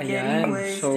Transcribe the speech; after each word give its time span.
Ayan, 0.00 0.48
so 0.74 0.88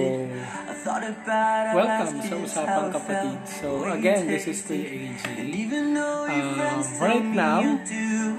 welcome 1.76 2.16
sa 2.18 2.34
Usapang 2.40 2.88
Kapatid. 2.90 3.36
So 3.46 3.68
again, 3.92 4.24
this 4.26 4.44
is 4.46 4.58
Kuya 4.62 4.88
AJ. 4.88 5.22
Um, 6.24 6.40
right 6.98 7.28
now, 7.28 7.60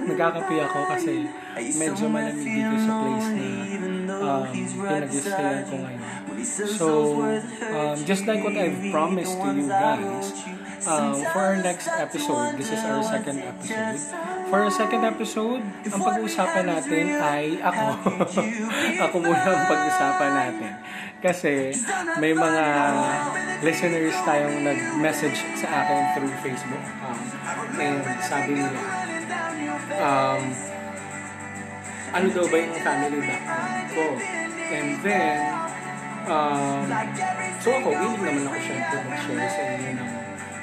nagkakapi 0.03 0.55
ako 0.63 0.79
kasi 0.89 1.13
medyo 1.75 2.05
malamig 2.09 2.41
dito 2.41 2.75
sa 2.79 2.93
place 2.97 3.29
na 3.29 3.45
um, 4.17 4.43
pinag-stayan 4.89 5.61
ko 5.63 5.75
ngayon. 5.77 6.09
So, 6.71 6.87
um, 7.69 7.97
just 8.01 8.23
like 8.25 8.41
what 8.41 8.55
I've 8.55 8.81
promised 8.89 9.35
to 9.35 9.47
you 9.51 9.67
guys, 9.69 10.25
um, 10.89 11.21
for 11.29 11.41
our 11.53 11.57
next 11.61 11.87
episode, 11.87 12.57
this 12.57 12.73
is 12.73 12.81
our 12.81 13.03
second 13.05 13.37
episode, 13.39 13.99
For 14.49 14.57
our 14.65 14.73
second 14.73 15.03
episode, 15.05 15.61
ang 15.85 16.01
pag-uusapan 16.01 16.65
natin 16.65 17.05
ay 17.21 17.61
ako. 17.61 17.85
ako 19.05 19.15
muna 19.21 19.45
ang 19.45 19.65
pag-uusapan 19.69 20.31
natin. 20.33 20.71
Kasi 21.21 21.53
may 22.17 22.33
mga 22.33 22.65
listeners 23.61 24.15
tayong 24.25 24.65
nag-message 24.65 25.37
sa 25.61 25.67
akin 25.85 26.01
through 26.17 26.33
Facebook. 26.41 26.85
Um, 27.05 27.19
and 27.77 28.01
sabi 28.25 28.57
nila, 28.57 28.81
um, 30.01 30.41
ano 32.09 32.25
daw 32.33 32.45
ba 32.49 32.57
yung 32.57 32.73
family 32.81 33.19
background 33.21 33.85
ko? 33.93 34.05
And 34.69 34.89
then, 35.05 35.37
um, 36.25 36.85
so 37.61 37.69
ako, 37.77 37.89
willing 37.93 38.21
naman 38.25 38.43
ako 38.49 38.57
syempre 38.65 38.97
mag-share 39.05 39.49
sa 39.49 39.61
inyo 39.77 39.91
ng, 39.93 40.11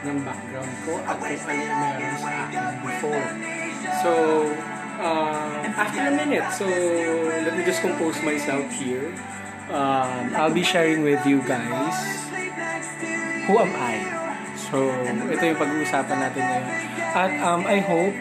ng 0.07 0.19
background 0.23 0.73
ko 0.87 0.93
at 1.03 1.19
kung 1.19 1.35
ano 1.35 1.63
yung 1.67 1.81
meron 1.83 2.17
sa 2.23 2.31
akin 2.47 2.63
before. 2.87 3.27
So, 4.03 4.11
uh, 5.03 5.55
after 5.75 6.03
a 6.07 6.15
minute, 6.15 6.47
so 6.55 6.67
let 7.43 7.53
me 7.59 7.63
just 7.67 7.83
compose 7.83 8.17
myself 8.23 8.65
here. 8.71 9.11
Um, 9.67 10.31
I'll 10.39 10.55
be 10.55 10.63
sharing 10.63 11.03
with 11.03 11.21
you 11.27 11.43
guys 11.43 11.99
who 13.51 13.59
am 13.59 13.73
I. 13.75 13.99
So, 14.55 14.91
ito 15.31 15.43
yung 15.43 15.59
pag-uusapan 15.59 16.19
natin 16.23 16.43
ngayon. 16.43 16.67
At 17.17 17.33
um, 17.43 17.63
I 17.67 17.79
hope 17.83 18.15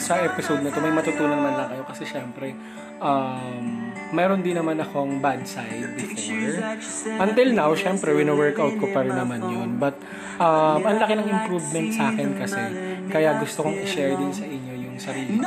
sa 0.00 0.18
episode 0.24 0.64
na 0.64 0.72
to 0.72 0.80
may 0.80 0.90
matutunan 0.90 1.38
man 1.38 1.54
lang 1.54 1.68
kayo 1.70 1.84
kasi 1.84 2.08
syempre 2.08 2.56
um, 3.00 3.92
mayroon 4.12 4.42
din 4.42 4.58
naman 4.58 4.78
akong 4.78 5.18
bad 5.22 5.46
side 5.46 5.96
before. 5.96 6.58
Until 7.06 7.48
now, 7.54 7.70
syempre, 7.78 8.10
wino-workout 8.10 8.76
ko 8.78 8.90
pa 8.90 9.06
rin 9.06 9.14
naman 9.14 9.40
yun. 9.46 9.78
But, 9.78 9.96
um, 10.36 10.82
ang 10.82 10.98
laki 10.98 11.14
ng 11.18 11.28
improvement 11.30 11.88
sa 11.94 12.10
akin 12.10 12.28
kasi. 12.36 12.62
Kaya 13.10 13.38
gusto 13.38 13.66
kong 13.66 13.78
i-share 13.86 14.14
din 14.18 14.32
sa 14.34 14.44
inyo 14.46 14.74
yung 14.86 14.96
sarili 14.98 15.38
ko. 15.38 15.46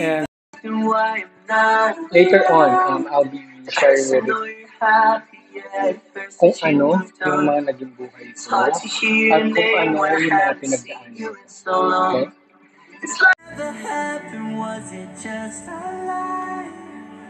And 0.00 0.26
later 2.08 2.42
on, 2.48 2.70
um, 2.72 3.02
I'll 3.12 3.28
be 3.28 3.40
sharing 3.68 4.08
with 4.08 4.24
you 4.24 4.64
kung 6.40 6.54
ano 6.60 7.00
yung 7.00 7.44
mga 7.46 7.60
naging 7.72 7.92
buhay 7.96 8.26
ko 8.34 8.68
at 8.68 8.74
kung 8.74 9.72
ano 9.78 9.94
yung 10.18 10.34
mga 10.34 10.56
pinagdaanan. 10.60 11.12
Okay? 11.14 12.24
Never 13.56 13.70
happened, 13.70 14.58
was 14.58 14.92
it 14.92 15.08
just 15.22 15.68
a 15.68 15.78
lie? 16.10 16.72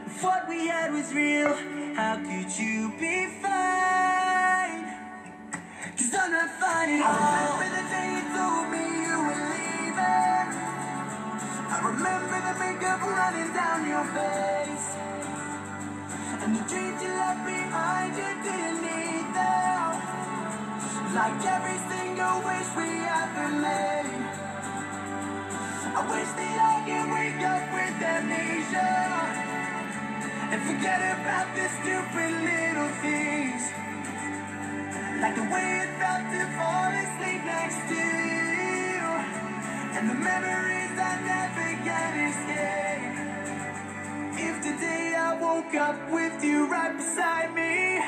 If 0.06 0.22
what 0.22 0.48
we 0.48 0.68
had 0.68 0.90
was 0.90 1.12
real, 1.12 1.52
how 1.96 2.16
could 2.16 2.48
you 2.58 2.88
be 2.98 3.26
fine? 3.44 4.88
Cause 5.98 6.14
I'm 6.16 6.32
not 6.32 6.48
fine 6.56 6.96
at 6.96 7.04
all. 7.04 7.12
I 7.12 7.44
remember 7.44 7.68
the 7.76 7.84
day 7.92 8.08
you 8.16 8.24
told 8.32 8.66
me 8.72 8.84
you 9.04 9.16
were 9.20 9.42
leaving. 9.52 10.48
I 11.68 11.78
remember 11.92 12.36
the 12.40 12.54
makeup 12.56 13.00
running 13.04 13.52
down 13.52 13.80
your 13.84 14.06
face. 14.16 14.88
And 16.40 16.56
the 16.56 16.64
dreams 16.72 17.02
you 17.04 17.12
left 17.20 17.44
behind, 17.44 18.16
you 18.16 18.32
didn't 18.48 18.80
need 18.80 19.28
them. 19.36 19.92
Like 21.12 21.36
every 21.44 21.78
single 21.92 22.36
wish 22.48 22.70
we 22.80 22.88
ever 23.12 23.48
made. 23.60 24.33
I 25.96 26.02
wish 26.10 26.26
that 26.26 26.58
I 26.58 26.76
could 26.86 27.06
wake 27.14 27.42
up 27.46 27.64
with 27.70 28.02
amnesia 28.02 28.94
and 30.50 30.60
forget 30.66 31.00
about 31.14 31.54
the 31.54 31.66
stupid 31.70 32.32
little 32.50 32.90
things. 32.98 33.62
Like 35.22 35.36
the 35.36 35.46
way 35.54 35.86
it 35.86 35.90
felt 36.02 36.26
to 36.34 36.42
fall 36.58 36.90
asleep 36.90 37.42
next 37.46 37.78
to 37.90 37.94
you, 37.94 39.06
and 39.94 40.10
the 40.10 40.18
memories 40.18 40.98
I 40.98 41.14
never 41.30 41.68
can 41.86 42.12
escape. 42.26 43.14
If 44.34 44.54
today 44.66 45.14
I 45.16 45.38
woke 45.40 45.74
up 45.76 46.10
with 46.10 46.42
you 46.42 46.66
right 46.66 46.96
beside 46.96 47.54
me, 47.54 48.00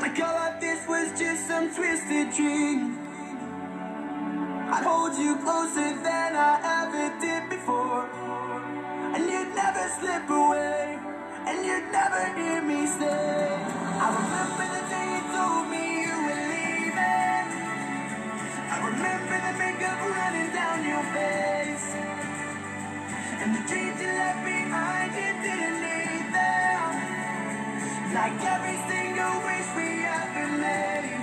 like 0.00 0.18
all 0.20 0.38
of 0.48 0.60
this 0.60 0.86
was 0.86 1.10
just 1.18 1.48
some 1.48 1.74
twisted 1.74 2.30
dream. 2.32 3.05
I'd 4.68 4.82
hold 4.82 5.14
you 5.16 5.36
closer 5.38 5.94
than 6.02 6.34
I 6.34 6.58
ever 6.82 7.06
did 7.20 7.48
before. 7.50 8.10
And 9.14 9.22
you'd 9.30 9.54
never 9.54 9.86
slip 10.00 10.28
away, 10.28 10.98
and 11.46 11.58
you'd 11.64 11.92
never 11.92 12.22
hear 12.34 12.60
me 12.62 12.86
say. 12.86 13.46
I 14.02 14.06
remember 14.18 14.66
the 14.74 14.82
day 14.90 15.06
you 15.14 15.22
told 15.30 15.64
me 15.70 15.84
you 16.02 16.16
were 16.26 16.44
leaving. 16.50 17.46
I 18.74 18.76
remember 18.90 19.36
the 19.46 19.54
makeup 19.62 20.00
running 20.18 20.50
down 20.50 20.78
your 20.82 21.04
face. 21.14 21.88
And 23.38 23.54
the 23.54 23.62
dreams 23.70 24.00
you 24.02 24.10
left 24.18 24.42
behind, 24.44 25.10
you 25.14 25.30
didn't 25.46 25.78
need 25.86 26.26
them. 26.34 26.90
Like 28.18 28.38
every 28.54 28.78
single 28.90 29.36
wish 29.46 29.68
we 29.78 29.88
ever 30.10 30.46
made. 30.58 31.22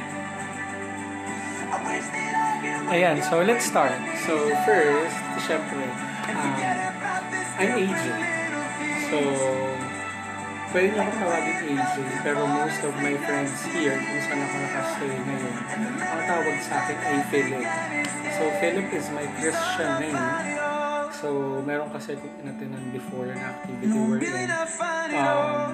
I 1.73 1.77
wish 1.89 2.07
that 2.15 2.35
I 2.35 2.42
Ayan, 2.63 3.19
so 3.19 3.43
let's 3.43 3.67
start. 3.67 3.95
So 4.23 4.47
first, 4.63 5.17
syempre, 5.43 5.83
um, 6.31 6.55
I'm 7.59 7.71
AJ. 7.75 8.03
So, 9.11 9.17
pwede 10.73 10.95
niyo 10.95 11.05
akong 11.05 11.19
tawagin 11.21 11.57
AJ, 11.75 11.93
pero 12.25 12.39
most 12.49 12.81
of 12.81 12.93
my 12.97 13.13
friends 13.27 13.61
here, 13.69 13.99
kung 13.99 14.19
saan 14.25 14.41
ako 14.41 14.55
nakastay 14.57 15.11
ngayon, 15.11 15.55
ang 16.01 16.23
tawag 16.25 16.57
sa 16.65 16.73
akin 16.81 16.97
ay 16.97 17.17
Philip. 17.29 17.67
So, 18.33 18.43
Philip 18.57 18.87
is 18.89 19.05
my 19.13 19.25
Christian 19.37 19.91
name. 20.01 20.23
So, 21.13 21.27
meron 21.61 21.93
kasi 21.93 22.17
natinan 22.41 22.89
before 22.89 23.29
na 23.29 23.53
activity 23.53 23.91
wherein 23.91 24.49
um, 25.13 25.71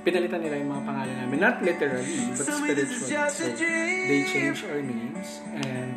pinalitan 0.00 0.40
nila 0.40 0.56
yung 0.60 0.70
mga 0.72 0.84
pangalan 0.84 1.16
namin. 1.24 1.36
Not 1.40 1.56
literally, 1.60 2.18
but 2.32 2.46
spiritually. 2.46 3.10
So, 3.28 3.44
they 3.56 4.20
changed 4.24 4.64
our 4.68 4.80
names. 4.80 5.28
And 5.52 5.96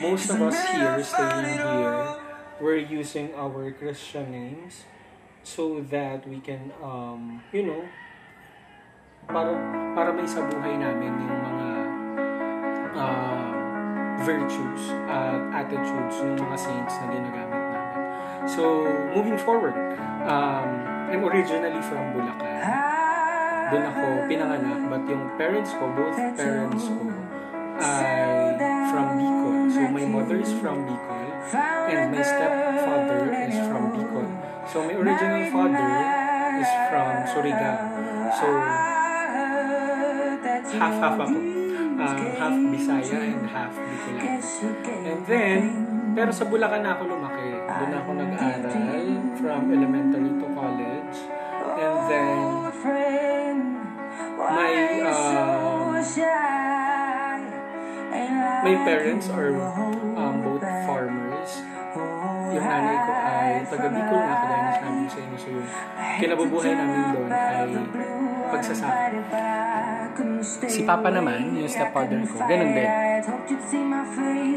most 0.00 0.28
of 0.28 0.38
us 0.42 0.56
here, 0.68 1.00
staying 1.02 1.56
here, 1.56 2.16
we're 2.60 2.82
using 2.82 3.32
our 3.34 3.72
Christian 3.72 4.30
names 4.30 4.84
so 5.42 5.82
that 5.90 6.22
we 6.28 6.38
can, 6.38 6.70
um, 6.82 7.42
you 7.50 7.66
know, 7.66 7.82
para, 9.26 9.52
para 9.96 10.10
may 10.14 10.28
sa 10.28 10.44
buhay 10.46 10.78
namin 10.78 11.10
yung 11.10 11.40
mga 11.42 11.68
uh, 12.94 13.48
virtues 14.22 14.82
at 15.10 15.40
attitudes 15.66 16.16
ng 16.22 16.38
mga 16.38 16.56
saints 16.58 16.94
na 17.02 17.06
ginagamit 17.10 17.62
namin. 17.74 18.02
So, 18.46 18.86
moving 19.14 19.38
forward, 19.38 19.74
um, 20.26 20.68
I'm 21.10 21.22
originally 21.26 21.82
from 21.82 22.14
Bulacan 22.14 22.91
doon 23.72 23.84
ako 23.88 24.04
pinanganak. 24.28 24.78
But 24.92 25.02
yung 25.08 25.24
parents 25.40 25.72
ko, 25.72 25.84
both 25.96 26.18
parents 26.36 26.84
ko, 26.84 27.02
ay 27.80 28.52
from 28.92 29.06
Bicol. 29.16 29.56
So 29.72 29.80
my 29.88 30.04
mother 30.04 30.36
is 30.36 30.52
from 30.60 30.84
Bicol 30.84 31.24
and 31.88 32.12
my 32.12 32.20
stepfather 32.20 33.32
is 33.48 33.56
from 33.66 33.84
Bicol. 33.96 34.28
So 34.68 34.76
my 34.84 34.94
original 34.94 35.42
father 35.48 35.88
is 36.60 36.70
from 36.92 37.12
Surigao. 37.32 37.76
So 38.36 38.46
half-half 40.72 41.16
ako. 41.16 41.38
Um, 42.02 42.18
half 42.34 42.56
Bisaya 42.72 43.18
and 43.24 43.46
half 43.48 43.72
Bicolano. 43.72 44.40
And 45.06 45.22
then, 45.24 45.60
pero 46.12 46.30
sa 46.34 46.44
Bulacan 46.44 46.84
na 46.84 46.96
ako 46.96 47.02
lumaki. 47.08 47.48
Doon 47.56 47.92
ako 47.96 48.10
nag-aral 48.20 49.08
from 49.40 49.60
elementary 49.72 50.30
to 50.36 50.46
college. 50.52 51.16
And 51.72 51.96
then, 52.10 52.61
my 54.50 54.72
um, 55.06 55.92
my 58.62 58.74
parents 58.86 59.26
are 59.30 59.50
um, 60.18 60.34
both 60.42 60.62
farmers. 60.86 61.50
Yung 62.52 62.64
nanay 62.68 62.96
ko 63.00 63.12
ay 63.12 63.50
taga 63.64 63.88
Bicol 63.88 64.20
na 64.20 64.34
kagaya 64.36 64.62
na 64.62 64.72
sabi 64.76 65.08
sa 65.08 65.18
inyo. 65.24 65.36
So 65.40 65.48
yung 65.50 65.66
kinabubuhay 66.20 66.72
namin 66.76 67.00
doon 67.16 67.30
ay 67.32 67.70
pagsasaka. 68.52 68.96
Si 70.68 70.84
Papa 70.84 71.08
naman, 71.08 71.56
yung 71.56 71.70
stepfather 71.70 72.20
ko, 72.28 72.36
ganun 72.44 72.70
din. 72.76 72.88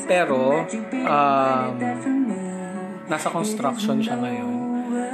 Pero, 0.04 0.68
um, 1.08 1.72
nasa 3.08 3.28
construction 3.32 3.98
siya 4.04 4.20
ngayon. 4.20 4.54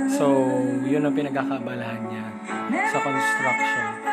So, 0.09 0.25
yun 0.81 1.05
ang 1.05 1.13
pinagkakabalahan 1.13 2.01
niya 2.09 2.25
sa 2.89 2.97
construction. 3.05 4.10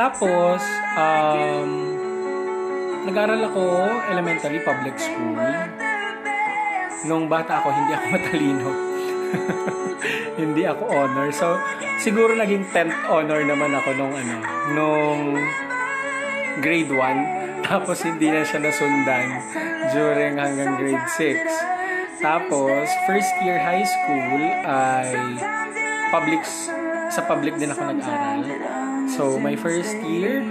Tapos, 0.00 0.64
um, 0.96 1.70
nag-aral 3.04 3.52
ako 3.52 3.84
elementary 4.08 4.64
public 4.64 4.96
school. 4.96 5.36
Nung 7.04 7.28
bata 7.28 7.60
ako, 7.60 7.68
hindi 7.68 7.92
ako 7.92 8.06
matalino. 8.16 8.68
hindi 10.40 10.62
ako 10.64 10.88
honor. 10.88 11.28
So, 11.36 11.60
siguro 12.00 12.32
naging 12.32 12.64
10th 12.72 12.96
honor 13.12 13.44
naman 13.44 13.76
ako 13.76 13.88
nung 14.00 14.16
ano, 14.16 14.36
nung 14.72 15.20
grade 16.64 16.88
1. 16.88 17.36
Tapos, 17.68 18.00
hindi 18.00 18.32
na 18.32 18.40
siya 18.40 18.64
nasundan 18.64 19.36
during 19.92 20.40
hanggang 20.40 20.80
grade 20.80 21.08
6. 21.12 22.24
Tapos, 22.24 22.88
first 23.04 23.36
year 23.44 23.60
high 23.60 23.84
school 23.84 24.48
ay 24.64 25.12
public, 26.08 26.40
sa 27.12 27.20
public 27.28 27.60
din 27.60 27.68
ako 27.68 27.84
nag-aral. 27.84 28.79
So, 29.10 29.42
my 29.42 29.58
first 29.58 29.98
year, 30.06 30.46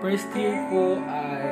first 0.00 0.32
year 0.32 0.56
ko 0.72 0.96
ay 1.04 1.44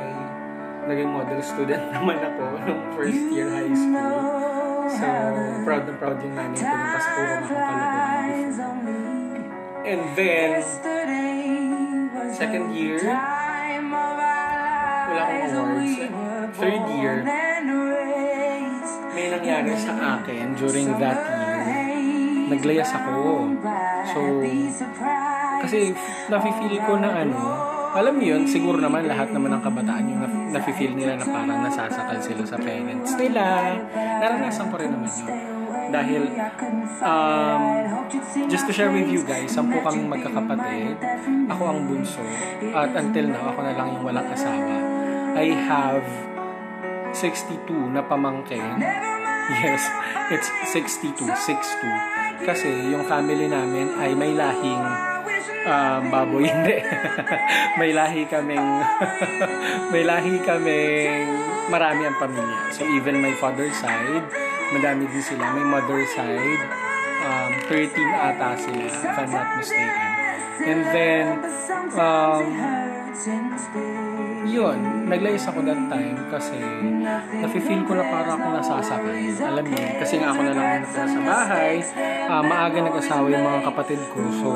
naging 0.89 1.13
model 1.13 1.37
student 1.45 1.83
naman 1.95 2.17
ako 2.17 2.45
nung 2.65 2.81
first 2.97 3.21
year 3.29 3.45
high 3.45 3.77
school. 3.77 4.89
So, 4.89 5.05
proud 5.61 5.85
na 5.85 5.93
proud 6.01 6.17
yung 6.17 6.33
nanay 6.33 6.57
ko 6.57 6.65
nung 6.65 6.93
kasi 6.97 7.09
puro 7.13 7.33
kalukuhan 7.45 7.77
before. 7.77 8.57
And 9.85 10.01
then, 10.17 10.49
second 12.33 12.73
year, 12.73 13.05
wala 15.05 15.21
akong 15.29 15.53
awards. 15.53 15.93
Third 16.57 16.83
year, 16.97 17.21
may 19.13 19.29
nangyari 19.29 19.77
sa 19.77 19.93
akin 20.17 20.57
during 20.57 20.89
that 20.97 21.21
year. 21.21 21.53
Naglayas 22.49 22.89
ako. 22.97 23.13
So, 24.09 24.19
kasi 25.61 25.93
nafe-feel 26.29 26.77
ko 26.85 26.99
na 26.99 27.23
ano, 27.23 27.37
alam 27.97 28.13
niyo 28.19 28.37
yun, 28.37 28.43
siguro 28.45 28.77
naman 28.77 29.09
lahat 29.09 29.33
naman 29.33 29.57
ng 29.57 29.63
kabataan 29.63 30.05
yung 30.05 30.21
nafe-feel 30.53 30.93
nila 30.93 31.17
na 31.17 31.25
parang 31.25 31.59
nasasakal 31.65 32.19
sila 32.21 32.43
sa 32.45 32.57
parents 32.59 33.17
nila. 33.17 33.73
Naranasan 33.95 34.69
ko 34.69 34.75
rin 34.77 34.91
naman 34.93 35.09
yun. 35.09 35.57
Dahil, 35.87 36.23
um, 36.99 37.61
just 38.51 38.67
to 38.67 38.73
share 38.75 38.91
with 38.91 39.07
you 39.07 39.23
guys, 39.23 39.47
sampu 39.47 39.79
kaming 39.79 40.11
magkakapatid. 40.11 40.99
Ako 41.47 41.63
ang 41.63 41.79
bunso. 41.87 42.19
At 42.75 42.91
until 42.91 43.31
now, 43.31 43.55
ako 43.55 43.59
na 43.63 43.73
lang 43.73 43.87
yung 43.95 44.03
walang 44.03 44.27
asawa. 44.27 44.75
I 45.37 45.55
have 45.55 46.03
62 47.15 47.71
na 47.95 48.03
pamangkin. 48.03 48.83
Yes, 49.47 49.87
it's 50.27 50.51
62, 50.75 51.23
62. 51.23 52.43
Kasi 52.43 52.69
yung 52.91 53.07
family 53.07 53.47
namin 53.47 53.95
ay 53.95 54.11
may 54.11 54.35
lahing 54.35 54.83
um, 55.67 56.01
baboy, 56.07 56.47
hindi. 56.47 56.79
may 57.79 57.91
lahi 57.91 58.23
kaming, 58.25 58.67
may 59.91 60.03
lahi 60.07 60.39
kaming 60.41 61.27
marami 61.67 62.07
ang 62.07 62.17
pamilya. 62.17 62.71
So 62.71 62.87
even 62.87 63.19
my 63.19 63.35
father's 63.35 63.75
side, 63.75 64.23
madami 64.71 65.07
din 65.11 65.23
sila. 65.23 65.51
My 65.51 65.65
mother's 65.77 66.09
side, 66.15 66.63
um, 67.27 67.51
13 67.67 67.91
ata 68.15 68.55
sila, 68.55 68.87
if 68.87 69.17
I'm 69.19 69.31
not 69.31 69.47
mistaken. 69.59 70.07
And 70.57 70.81
then, 70.89 71.25
um, 71.95 72.43
yun, 74.47 74.77
naglayas 75.11 75.43
ako 75.51 75.59
that 75.67 75.81
time 75.91 76.17
kasi 76.31 76.57
nafe-feel 77.43 77.83
ko 77.83 77.93
na 77.99 78.05
parang 78.07 78.39
ako 78.39 78.47
nasasakay. 78.55 79.35
Alam 79.43 79.65
niyo, 79.67 79.83
kasi 79.99 80.13
nga 80.19 80.31
ako 80.31 80.41
na 80.43 80.53
lang 80.55 80.67
natira 80.81 81.05
sa 81.07 81.21
bahay, 81.21 81.73
uh, 82.27 82.43
maaga 82.43 82.77
nag-asawa 82.79 83.25
yung 83.27 83.45
mga 83.45 83.61
kapatid 83.67 84.01
ko. 84.15 84.19
So, 84.39 84.47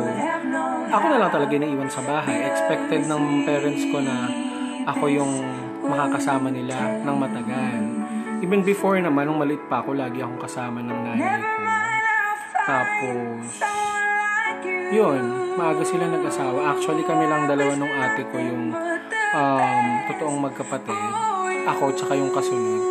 ako 0.91 1.05
na 1.07 1.17
lang 1.19 1.31
talaga 1.31 1.53
naiwan 1.55 1.91
sa 1.91 2.01
bahay. 2.03 2.37
Expected 2.51 3.07
ng 3.07 3.23
parents 3.43 3.83
ko 3.91 3.97
na 3.99 4.15
ako 4.87 5.03
yung 5.11 5.31
makakasama 5.85 6.47
nila 6.49 7.03
ng 7.03 7.15
matagal. 7.19 7.79
Even 8.41 8.65
before 8.65 8.97
naman, 8.97 9.29
nung 9.29 9.37
maliit 9.37 9.61
pa 9.69 9.85
ako, 9.85 9.93
lagi 9.93 10.23
akong 10.23 10.41
kasama 10.41 10.81
ng 10.81 10.99
nanay 11.05 11.37
ko. 11.37 11.61
Tapos, 12.61 13.45
yun, 14.91 15.21
maaga 15.55 15.83
sila 15.85 16.09
nag-asawa. 16.09 16.73
Actually, 16.73 17.05
kami 17.05 17.29
lang 17.29 17.45
dalawa 17.45 17.71
nung 17.77 17.93
ate 17.93 18.25
ko 18.27 18.37
yung 18.41 18.73
um, 19.35 19.85
totoong 20.11 20.39
magkapatid. 20.39 21.01
Ako, 21.67 21.93
tsaka 21.95 22.13
yung 22.17 22.31
kasunod. 22.33 22.81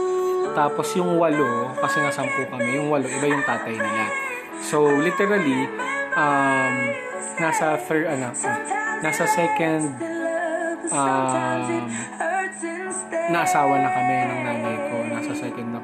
Tapos 0.50 0.88
yung 0.98 1.20
walo, 1.20 1.70
kasi 1.78 2.02
nga 2.02 2.12
sampu 2.12 2.42
kami, 2.48 2.80
yung 2.80 2.90
walo, 2.90 3.06
iba 3.06 3.26
yung 3.28 3.44
tatay 3.44 3.76
nila. 3.76 4.04
So, 4.60 4.82
literally, 4.86 5.68
um, 6.16 6.74
nasa 7.38 7.78
third, 7.86 8.10
ano, 8.10 8.34
nasa 9.00 9.24
second, 9.30 9.94
um, 10.90 11.86
naasawa 13.30 13.78
na 13.78 13.90
kami 13.94 14.14
ng 14.26 14.40
nanay 14.42 14.76
ko. 14.90 14.96
Nasa 15.06 15.32
second 15.38 15.68
na, 15.70 15.80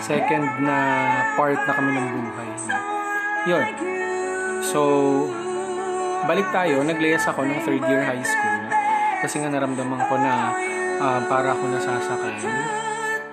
second 0.00 0.46
na 0.62 0.78
part 1.34 1.58
na 1.66 1.72
kami 1.74 1.90
ng 1.98 2.06
buhay. 2.14 2.50
Yun. 3.46 3.66
So, 4.62 4.80
balik 6.26 6.46
tayo, 6.50 6.82
naglayas 6.82 7.26
ako 7.26 7.46
ng 7.46 7.58
third 7.62 7.82
year 7.86 8.02
high 8.02 8.22
school 8.22 8.75
kasi 9.26 9.42
nga 9.42 9.50
naramdaman 9.50 9.98
ko 10.06 10.14
na 10.22 10.54
uh, 11.02 11.18
para 11.26 11.50
ako 11.50 11.66
nasasakal. 11.74 12.30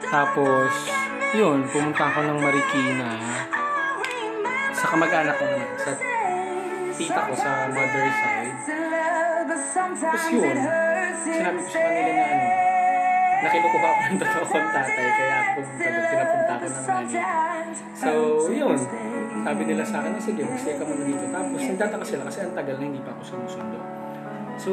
Tapos, 0.02 0.90
yun, 1.38 1.70
pumunta 1.70 2.10
ako 2.10 2.34
ng 2.34 2.40
Marikina 2.42 3.14
sa 4.74 4.90
kamag-anak 4.90 5.38
ko 5.38 5.46
naman, 5.46 5.70
sa 5.78 5.94
tita 6.98 7.22
ko 7.30 7.34
sa 7.38 7.70
mother 7.70 8.10
side. 8.10 8.58
Tapos 9.78 10.24
yun, 10.34 10.58
sinabi 11.22 11.58
ko 11.62 11.70
sa 11.70 11.80
kanila 11.86 12.10
na 12.10 12.26
ano, 12.26 12.48
na 13.38 13.48
kinukuha 13.54 13.90
ko 13.94 14.02
ng 14.02 14.18
totoo 14.18 14.46
kong 14.50 14.70
tatay, 14.74 15.08
kaya 15.14 15.36
ako 15.38 15.50
pumunta 15.62 15.90
doon, 15.94 16.06
pinapunta 16.10 16.54
ko 16.58 16.66
ng 16.66 16.86
nanay. 16.90 17.70
So, 17.94 18.10
yun, 18.50 18.78
sabi 19.46 19.62
nila 19.70 19.84
sa 19.86 20.02
akin, 20.02 20.18
sige, 20.18 20.42
mag-stay 20.42 20.74
ka 20.74 20.84
muna 20.90 21.06
dito. 21.06 21.26
Tapos, 21.30 21.62
nagtataka 21.62 22.02
sila 22.02 22.24
kasi 22.26 22.38
ang 22.42 22.54
tagal 22.58 22.82
na 22.82 22.84
hindi 22.90 23.02
pa 23.06 23.14
ako 23.14 23.22
sumusundo. 23.30 23.78
So, 24.58 24.72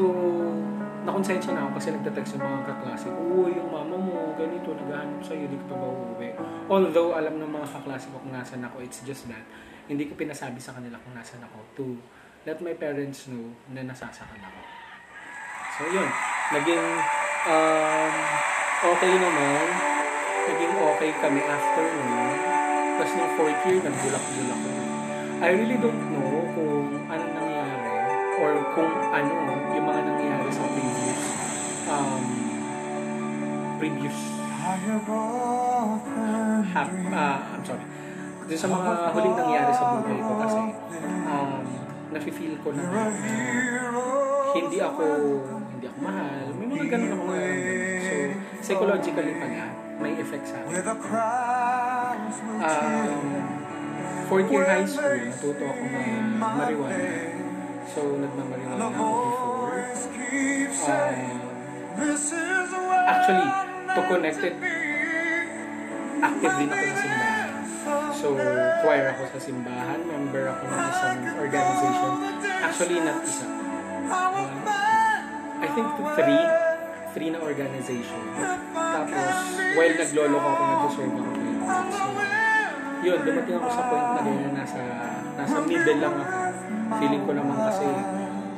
nakonsensya 1.11 1.59
na 1.59 1.67
ako 1.67 1.71
kasi 1.83 1.89
nagtatext 1.91 2.31
yung 2.39 2.47
mga 2.47 2.63
kaklase 2.71 3.07
ko, 3.11 3.21
uy, 3.43 3.51
yung 3.59 3.71
mama 3.75 3.97
mo, 3.99 4.31
ganito, 4.39 4.71
naghahanap 4.71 5.19
sa'yo, 5.27 5.51
di 5.51 5.59
ka 5.59 5.67
pa 5.67 5.77
ba 5.83 5.89
uuwi? 5.91 6.29
Although, 6.71 7.19
alam 7.19 7.35
ng 7.43 7.51
mga 7.51 7.67
kaklase 7.67 8.07
ko 8.15 8.23
kung 8.23 8.31
nasan 8.31 8.63
ako, 8.63 8.79
it's 8.79 9.03
just 9.03 9.27
that, 9.27 9.43
hindi 9.91 10.07
ko 10.07 10.15
pinasabi 10.15 10.63
sa 10.63 10.71
kanila 10.79 11.03
kung 11.03 11.19
nasan 11.19 11.43
ako 11.43 11.59
to 11.75 11.85
let 12.47 12.63
my 12.63 12.79
parents 12.79 13.27
know 13.27 13.51
na 13.75 13.83
nasasakal 13.83 14.39
ako. 14.39 14.61
So, 15.75 15.83
yun. 15.91 16.09
Naging, 16.55 16.87
um, 17.51 18.13
okay 18.95 19.13
naman. 19.19 19.67
Naging 20.47 20.75
okay 20.79 21.11
kami 21.19 21.43
after 21.43 21.87
nun. 21.91 22.39
Tapos 23.03 23.13
nung 23.19 23.33
fourth 23.35 23.61
year, 23.67 23.83
nagbulak-bulak 23.83 24.61
ko. 24.63 24.71
I 25.41 25.49
really 25.59 25.79
don't 25.83 26.03
know 26.15 26.47
kung 26.55 27.03
ano 27.11 27.25
nangyari 27.35 27.93
or 28.39 28.53
kung 28.77 28.93
ano 29.11 29.35
yung 29.75 29.87
mga 29.89 30.01
nangyari 30.05 30.51
sa 30.53 30.70
um, 31.91 32.23
previous. 33.79 34.19
Half, 34.61 34.87
uh, 36.87 37.55
I'm 37.57 37.65
sorry. 37.65 37.85
Dun 38.47 38.59
sa 38.59 38.69
mga 38.71 38.91
huling 39.15 39.35
nangyari 39.35 39.73
sa 39.75 39.85
buhay 39.99 40.19
ko 40.23 40.33
kasi 40.43 40.63
um, 41.27 41.63
nafe-feel 42.11 42.55
ko 42.63 42.75
na 42.75 42.83
hindi 44.55 44.79
ako 44.83 45.03
hindi 45.75 45.87
ako 45.87 45.99
mahal. 46.03 46.47
May 46.59 46.67
mga 46.67 46.87
ganun 46.91 47.11
ako 47.15 47.25
so 48.03 48.15
psychologically 48.63 49.35
pala 49.39 49.67
may 50.03 50.15
effect 50.19 50.47
sa 50.51 50.57
akin. 50.67 50.83
Um, 52.59 53.23
fourth 54.27 54.51
year 54.51 54.67
high 54.67 54.87
school 54.87 55.15
natuto 55.15 55.65
ako 55.67 55.85
na 55.91 56.03
marijuana. 56.39 57.07
So 57.91 58.01
nagmamarijuana 58.19 58.83
ako 58.83 59.07
before. 60.71 60.91
Um, 60.91 61.50
actually 63.09 63.49
to 63.91 64.01
connect 64.07 64.41
it 64.45 64.55
active 66.21 66.55
din 66.61 66.69
ako 66.71 66.85
sa 66.85 66.97
simbahan 67.01 67.51
So, 68.21 68.37
choir 68.85 69.17
ako 69.17 69.23
sa 69.33 69.41
simbahan. 69.41 70.05
Member 70.05 70.53
ako 70.53 70.63
ng 70.69 70.81
isang 70.93 71.19
organization. 71.41 72.13
Actually, 72.61 73.01
not 73.01 73.25
isa. 73.25 73.49
Uh, 74.05 75.65
I 75.65 75.69
think 75.73 75.89
three. 75.97 76.45
Three 77.17 77.31
na 77.33 77.41
organization. 77.41 78.21
Tapos, 78.77 79.35
while 79.75 79.95
naglolo 79.97 80.37
ko 80.37 80.49
ako, 80.53 80.63
nag-serve 80.69 81.17
ako 81.17 81.31
So, 83.01 83.07
yun, 83.09 83.19
dumating 83.25 83.57
ako 83.57 83.69
sa 83.73 83.83
point 83.89 84.09
na 84.13 84.21
ganyan, 84.21 84.53
nasa, 84.53 84.81
nasa 85.41 85.57
middle 85.65 85.99
lang 86.05 86.15
ako. 86.21 86.35
Feeling 87.01 87.23
ko 87.25 87.33
naman 87.33 87.57
kasi 87.65 87.89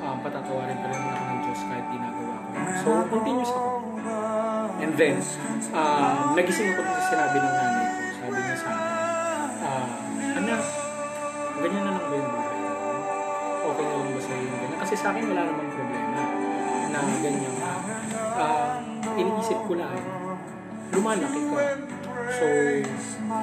um, 0.02 0.16
patatawarin 0.18 0.78
pa 0.82 0.86
rin 0.90 0.98
ako 0.98 1.22
ng 1.22 1.41
Diyos 1.52 1.68
kahit 1.68 1.86
ginagawa 1.92 2.34
ko. 2.40 2.48
So, 2.80 2.90
continuous 3.12 3.52
ako. 3.52 3.70
And 4.80 4.92
then, 4.96 5.20
uh, 5.76 6.32
nagising 6.32 6.72
ako 6.72 6.80
sa 6.80 7.02
sinabi 7.12 7.36
ng 7.44 7.52
nanay 7.52 7.86
ko. 7.92 8.00
Sabi 8.16 8.38
niya 8.40 8.56
sa 8.56 8.68
akin, 8.72 8.88
uh, 9.60 9.86
anak, 10.40 10.62
ganyan 11.60 11.82
na 11.84 11.92
lang 11.92 12.04
ba 12.08 12.14
yung 12.16 12.30
buhay 12.32 12.56
mo? 12.56 12.70
Okay 13.68 13.84
na 13.84 13.94
lang 14.00 14.08
ba 14.08 14.20
sa'yo 14.24 14.40
yung 14.40 14.56
ganyan? 14.64 14.78
Kasi 14.80 14.94
sa 14.96 15.06
akin 15.12 15.24
wala 15.28 15.42
namang 15.44 15.70
problema 15.76 16.20
na 16.88 16.98
ganyan. 17.20 17.54
Uh, 18.32 18.68
iniisip 19.12 19.60
ko 19.68 19.72
lang, 19.76 19.92
lumalaki 20.88 21.40
ka. 21.52 21.64
So, 22.32 22.44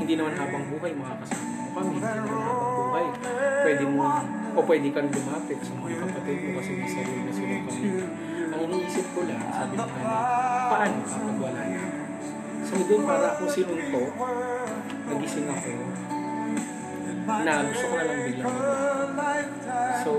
hindi 0.01 0.13
naman 0.17 0.33
habang 0.33 0.65
buhay 0.65 0.97
makakasama 0.97 1.45
mo 1.45 1.69
kami. 1.77 1.93
Hindi 1.93 2.09
naman 2.09 2.41
habang 2.41 2.73
buhay. 2.73 3.05
Pwede 3.69 3.83
mo, 3.85 4.01
o 4.55 4.59
pwede 4.65 4.87
kang 4.89 5.09
lumapit 5.09 5.59
sa 5.61 5.73
mga 5.77 5.97
kapatid 6.05 6.37
mo 6.41 6.49
kasi 6.57 6.71
may 6.77 6.89
na 6.89 7.31
silang 7.33 7.63
kami. 7.67 7.89
Ang 8.49 8.61
iniisip 8.65 9.05
ko 9.13 9.21
lang, 9.29 9.41
sabi 9.53 9.75
ko 9.77 9.85
na, 9.85 10.15
paano 10.69 10.97
kapag 11.05 11.37
wala 11.37 11.61
na? 11.69 11.81
So, 12.65 12.73
doon 12.85 13.03
para 13.05 13.27
ako 13.33 13.43
sinunto, 13.49 14.03
nagising 15.09 15.49
ako, 15.49 15.71
na 17.29 17.53
gusto 17.69 17.85
ko 17.85 17.95
na 17.95 18.03
lang 18.09 18.21
biglang 18.25 18.57
So, 20.01 20.11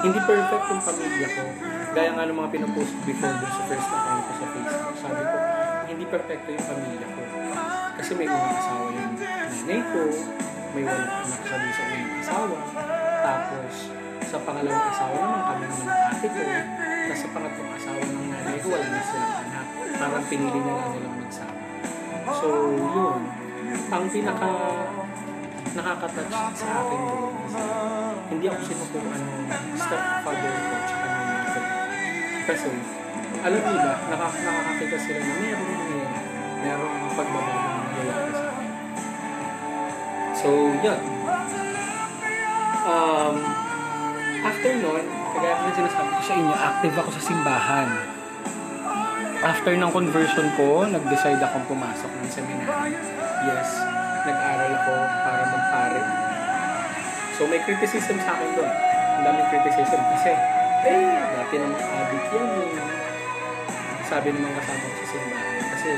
hindi 0.00 0.18
perfect 0.22 0.64
yung 0.70 0.82
pamilya 0.84 1.28
ko. 1.34 1.42
Gaya 1.90 2.10
nga 2.14 2.24
ng 2.26 2.38
mga 2.38 2.50
pinapost 2.54 2.94
before 3.02 3.34
dun 3.34 3.50
sa 3.50 3.62
first 3.66 3.88
account 3.90 4.22
ko 4.22 4.32
sa 4.38 4.46
Facebook. 4.54 4.94
Sabi 5.02 5.22
ko, 5.22 5.36
hindi 5.90 6.04
perfecto 6.06 6.48
yung 6.54 6.66
pamilya 6.66 7.08
ko. 7.10 7.22
Kasi 7.98 8.10
may 8.14 8.28
unang 8.30 8.58
asawa 8.58 8.86
yung 8.94 9.14
nanay 9.18 9.80
ko, 9.82 10.02
may 10.70 10.82
walang 10.86 11.10
anak 11.10 11.40
sa 11.42 11.56
sa 11.58 11.82
unang 11.90 12.12
asawa. 12.22 12.58
Tapos, 13.30 13.74
sa 14.26 14.38
pangalawang 14.42 14.86
asawa 14.90 15.14
naman 15.14 15.42
kami 15.46 15.64
naman 15.70 15.86
ng 15.86 16.02
ate 16.10 16.26
ko. 16.26 16.40
Tapos 16.42 17.20
sa 17.22 17.28
pangatlong 17.30 17.70
asawa 17.78 18.00
ng 18.02 18.26
nanay 18.26 18.56
ko, 18.58 18.66
wala 18.74 18.86
na 18.90 19.00
silang 19.06 19.34
anak. 19.46 19.66
Parang 19.94 20.24
pinili 20.26 20.60
na 20.66 20.72
lang 20.74 20.90
nilang 20.98 21.16
magsama. 21.22 21.58
So, 22.34 22.48
yun. 22.74 23.20
Ang 23.70 24.04
pinaka 24.10 24.50
nakaka-touch 25.70 26.58
sa 26.58 26.66
akin 26.82 27.00
doon 27.06 27.30
hindi 28.30 28.46
ako 28.46 28.62
sinukuhan 28.62 29.22
ng 29.50 29.64
stepfather 29.74 30.54
ko 30.54 30.76
tsaka 30.86 31.06
ng 31.10 31.26
mother 31.26 31.64
Kasi, 32.46 32.70
alam 33.42 33.62
nila, 33.62 33.92
nakak 34.06 34.34
nakakakita 34.38 34.98
sila 35.02 35.18
na 35.18 35.34
mayroong 35.34 35.70
nangyayari. 35.70 36.22
Mayroong 36.62 36.98
pagbabago 37.18 37.58
ng 37.58 37.78
nangyayari 37.84 38.32
sa 38.32 38.46
akin. 38.54 38.70
So, 40.38 40.48
yun. 40.78 41.19
Um, 42.80 43.36
after 44.40 44.72
nun, 44.80 45.04
kagaya 45.36 45.54
ko 45.60 45.64
sinasabi 45.76 46.08
ko 46.16 46.22
sa 46.24 46.34
inyo, 46.36 46.54
active 46.56 46.94
ako 46.96 47.10
sa 47.12 47.22
simbahan. 47.22 47.88
After 49.40 49.72
ng 49.72 49.92
conversion 49.92 50.48
ko, 50.56 50.84
nag-decide 50.88 51.40
akong 51.40 51.64
pumasok 51.68 52.08
ng 52.08 52.28
seminary. 52.28 52.96
Yes, 53.44 53.68
nag-aral 54.24 54.72
ako 54.80 54.94
para 55.24 55.42
magpare. 55.48 56.02
So 57.36 57.48
may 57.48 57.60
criticism 57.64 58.20
sa 58.20 58.36
akin 58.36 58.48
doon. 58.56 58.72
Ang 59.20 59.22
daming 59.28 59.48
criticism 59.48 60.00
kasi, 60.16 60.32
eh, 60.88 61.04
dati 61.36 61.54
nang 61.60 61.76
addict 61.76 62.28
yan 62.32 62.48
eh. 62.64 62.72
Sabi 64.08 64.32
naman 64.32 64.52
kasama 64.56 64.84
ko 64.88 64.96
sa 65.04 65.06
simbahan. 65.08 65.64
Kasi, 65.72 65.90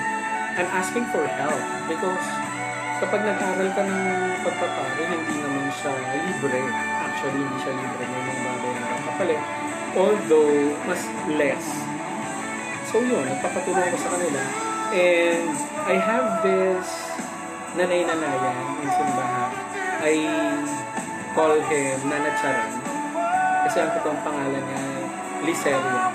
I'm 0.53 0.71
asking 0.71 1.07
for 1.15 1.25
help 1.27 1.63
because 1.87 2.27
kapag 3.03 3.27
nag-aral 3.27 3.69
ka 3.75 3.83
ng 3.83 4.03
pagpapare, 4.47 5.03
hindi 5.11 5.35
naman 5.43 5.67
siya 5.75 5.91
libre. 5.91 6.63
Actually, 7.03 7.43
hindi 7.43 7.59
siya 7.59 7.75
libre. 7.75 8.03
May 8.07 8.23
mga 8.23 8.43
bagay 8.47 8.73
na 8.79 8.87
kapalit. 9.11 9.43
Although, 9.99 10.71
mas 10.87 11.03
less. 11.35 11.67
So 12.87 13.03
yun, 13.03 13.27
nagpapatulong 13.27 13.91
ko 13.91 13.97
sa 13.99 14.11
kanila. 14.15 14.43
And 14.95 15.51
I 15.91 15.97
have 15.99 16.47
this 16.47 16.87
nanay-nanayan 17.75 18.87
in 18.87 18.91
simbahan. 18.95 19.51
I 20.03 20.15
call 21.35 21.59
him 21.59 21.97
Nana 22.07 22.31
Charan. 22.39 22.71
Kasi 23.67 23.77
ang 23.83 23.91
totoong 23.99 24.23
pangalan 24.23 24.63
niya, 24.63 24.85
Licelia. 25.43 26.07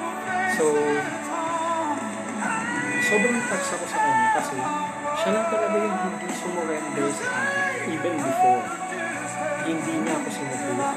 So, 0.55 0.71
sobrang 3.07 3.39
touch 3.51 3.67
ako 3.75 3.85
sa 3.91 3.97
kanya 3.99 4.27
kasi 4.39 4.55
siya 5.17 5.29
lang 5.33 5.47
talaga 5.49 5.77
yung 5.81 5.97
hindi 5.97 6.27
sumurrender 6.29 7.09
sa 7.09 7.25
akin 7.33 7.89
even 7.89 8.15
before. 8.21 8.65
Hindi 9.67 9.93
niya 9.99 10.13
ako 10.15 10.29
sinubukan, 10.31 10.95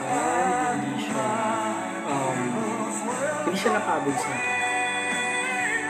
hindi 0.77 0.97
siya 1.01 1.27
um, 2.05 2.39
hindi 3.49 3.57
siya 3.57 3.71
nakabog 3.81 4.17
sa 4.21 4.29
akin. 4.31 4.57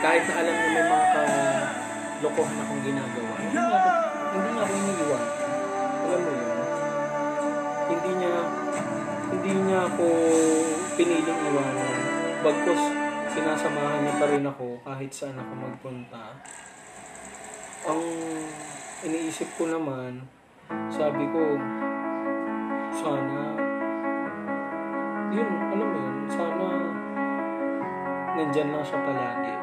Kahit 0.01 0.23
na 0.25 0.33
alam 0.41 0.55
niya 0.55 0.69
may 0.71 0.85
mga 0.87 1.05
kalokohan 1.13 2.57
akong 2.63 2.83
ginagawa, 2.87 3.33
hindi 3.37 3.59
niya 3.59 3.77
ako, 3.77 3.89
hindi 4.71 4.91
niya 4.95 5.05
ako. 5.05 5.17
Alam 6.01 6.19
mo 6.23 6.31
yun? 6.31 6.49
Hindi 7.91 8.11
niya 8.15 8.35
hindi 9.31 9.51
niya 9.67 9.79
ako 9.91 10.07
piniling 10.95 11.41
iwanan. 11.51 11.93
Bagkos 12.41 12.81
sinasamahan 13.31 13.99
niya 14.03 14.13
pa 14.17 14.25
rin 14.27 14.43
ako 14.47 14.67
kahit 14.87 15.11
saan 15.11 15.37
ako 15.37 15.53
magpunta. 15.55 16.23
Ang 17.81 18.01
iniisip 19.01 19.57
ko 19.57 19.65
naman, 19.65 20.21
sabi 20.93 21.25
ko, 21.33 21.57
sana, 22.93 23.57
yun, 25.33 25.49
alam 25.49 25.87
mo 25.89 25.97
yun, 25.97 26.17
sana 26.29 26.67
nandyan 28.37 28.69
lang 28.69 28.85
siya 28.85 29.01
palagi. 29.01 29.55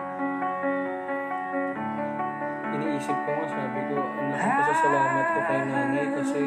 Iniisip 2.75 3.16
ko 3.22 3.30
nga, 3.38 3.46
sabi 3.54 3.80
ko, 3.87 3.96
ang 4.02 4.28
laking 4.34 4.54
pasasalamat 4.66 5.26
ko 5.30 5.38
kay 5.46 5.60
nanay 5.70 6.06
kasi, 6.18 6.42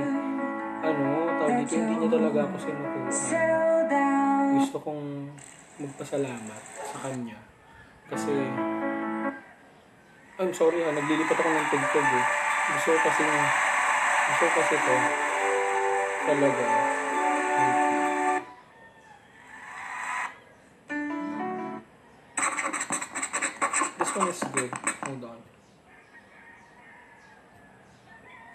ano, 0.84 1.08
tawag 1.40 1.56
dito, 1.64 1.74
hindi 1.80 1.94
niya 2.04 2.10
talaga 2.20 2.40
ako 2.52 2.56
sinukuhan. 2.60 3.14
Gusto 4.60 4.78
kong 4.84 5.04
magpasalamat 5.80 6.62
sa 6.84 6.98
kanya. 7.00 7.40
Kasi, 8.12 8.52
I'm 10.42 10.50
sorry 10.58 10.82
ha, 10.82 10.90
naglilipat 10.90 11.38
ako 11.38 11.50
ng 11.54 11.68
tugtog 11.70 12.02
eh. 12.02 12.26
Gusto 12.74 12.98
ko 12.98 13.00
kasi, 13.06 13.24
gusto 14.26 14.42
ko 14.42 14.54
kasi 14.58 14.74
to, 14.74 14.96
talaga. 16.26 16.66
This 24.02 24.12
one 24.18 24.30
is 24.34 24.42
good. 24.50 24.72
Hold 25.06 25.24
on. 25.30 25.40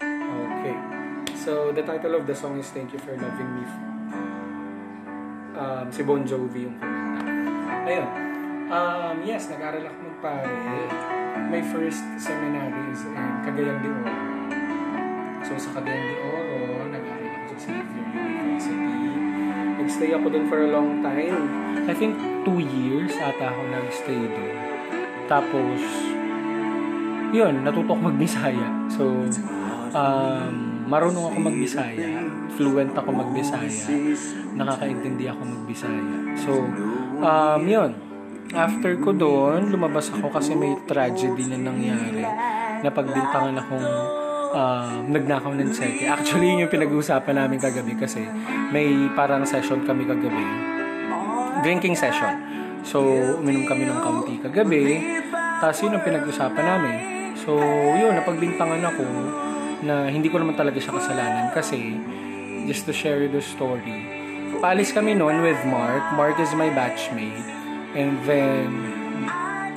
Okay. 0.02 0.76
So, 1.38 1.70
the 1.70 1.86
title 1.86 2.18
of 2.18 2.26
the 2.26 2.34
song 2.34 2.58
is 2.58 2.66
Thank 2.74 2.98
You 2.98 2.98
for 2.98 3.14
Loving 3.14 3.62
Me. 3.62 3.64
Um, 5.54 5.86
si 5.94 6.02
Bon 6.02 6.26
Jovi 6.26 6.66
yung 6.66 6.82
kumanta. 6.82 7.30
Ayun. 7.86 8.06
Um, 8.74 9.16
yes, 9.22 9.46
nag-aral 9.46 9.86
ako 9.86 9.98
magpare. 10.02 11.25
My 11.36 11.60
first 11.60 12.00
seminary 12.16 12.96
is 12.96 13.04
in 13.04 13.16
Cagayan 13.44 13.84
de 13.84 13.88
Oro. 13.92 14.14
So, 15.44 15.52
sa 15.60 15.68
Cagayan 15.76 16.04
de 16.08 16.16
Oro, 16.24 16.88
nag-aral 16.88 17.28
ako 17.28 17.54
sa 17.60 17.76
Xavier 17.76 18.06
University. 18.16 19.04
Nag-stay 19.76 20.10
ako 20.16 20.26
dun 20.32 20.44
for 20.48 20.64
a 20.64 20.70
long 20.72 21.04
time. 21.04 21.36
I 21.84 21.92
think 21.92 22.16
two 22.48 22.64
years 22.64 23.12
ata 23.20 23.52
ako 23.52 23.60
nag-stay 23.68 24.16
dun. 24.16 24.56
Tapos, 25.28 25.80
yun, 27.36 27.54
natuto 27.60 27.92
ako 27.92 28.02
mag-Bisaya. 28.08 28.68
So, 28.88 29.28
um, 29.92 30.88
marunong 30.88 31.36
ako 31.36 31.38
mag-Bisaya. 31.52 32.08
Fluent 32.56 32.96
ako 32.96 33.10
mag-Bisaya. 33.12 33.84
Nakakaintindi 34.56 35.28
ako 35.28 35.42
mag-Bisaya. 35.44 36.16
So, 36.40 36.64
um, 37.20 37.62
yun. 37.68 38.05
After 38.54 38.94
ko 39.02 39.10
doon, 39.10 39.74
lumabas 39.74 40.12
ako 40.14 40.30
kasi 40.30 40.54
may 40.54 40.78
tragedy 40.86 41.50
na 41.50 41.58
nangyari. 41.58 42.22
Napagbintangan 42.86 43.56
akong 43.58 43.88
uh, 44.54 45.02
nagnakaw 45.10 45.52
ng 45.56 45.70
cheque. 45.74 46.06
Actually, 46.06 46.54
yun 46.54 46.66
yung 46.66 46.72
pinag-uusapan 46.72 47.34
namin 47.34 47.58
kagabi 47.58 47.98
kasi 47.98 48.22
may 48.70 49.10
parang 49.18 49.42
session 49.42 49.82
kami 49.82 50.06
kagabi. 50.06 50.44
Drinking 51.66 51.98
session. 51.98 52.38
So, 52.86 53.02
uminom 53.42 53.66
kami 53.66 53.90
ng 53.90 53.98
kaunti 53.98 54.34
kagabi. 54.38 55.02
Tapos 55.58 55.82
yun 55.82 55.98
ang 55.98 56.04
pinag-usapan 56.06 56.64
namin. 56.64 56.96
So, 57.42 57.58
yun, 57.98 58.14
napagbintangan 58.14 58.82
ako 58.94 59.04
na 59.82 60.06
hindi 60.08 60.30
ko 60.30 60.40
naman 60.40 60.54
talaga 60.54 60.78
siya 60.80 60.94
kasalanan 60.94 61.52
kasi 61.52 61.98
just 62.70 62.86
to 62.86 62.94
share 62.94 63.26
the 63.26 63.42
story. 63.42 64.06
Paalis 64.62 64.94
kami 64.94 65.12
noon 65.12 65.44
with 65.44 65.58
Mark. 65.68 66.00
Mark 66.16 66.38
is 66.40 66.50
my 66.56 66.70
batchmate. 66.72 67.65
And 67.96 68.20
then, 68.28 68.68